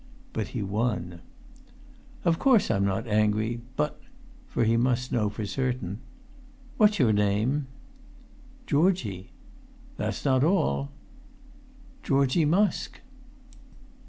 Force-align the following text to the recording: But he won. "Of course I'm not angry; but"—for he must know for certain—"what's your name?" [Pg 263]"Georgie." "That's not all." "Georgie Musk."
But 0.33 0.47
he 0.57 0.63
won. 0.63 1.19
"Of 2.25 2.39
course 2.39 2.71
I'm 2.71 2.83
not 2.83 3.05
angry; 3.05 3.61
but"—for 3.75 4.63
he 4.63 4.75
must 4.75 5.11
know 5.11 5.29
for 5.29 5.45
certain—"what's 5.45 6.97
your 6.97 7.13
name?" 7.13 7.67
[Pg 8.65 8.69
263]"Georgie." 8.77 9.29
"That's 9.97 10.25
not 10.25 10.43
all." 10.43 10.89
"Georgie 12.01 12.45
Musk." 12.45 13.01